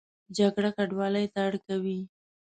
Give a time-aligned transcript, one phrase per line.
[0.37, 1.99] جګړه کډوالۍ ته اړ کوي